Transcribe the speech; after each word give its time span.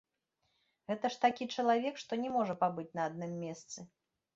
Гэта 0.93 1.11
ж 1.17 1.21
такі 1.27 1.49
чалавек, 1.59 2.03
што 2.07 2.21
не 2.25 2.29
можа 2.41 2.59
пабыць 2.67 2.91
на 2.99 3.11
адным 3.13 3.41
месцы. 3.49 3.91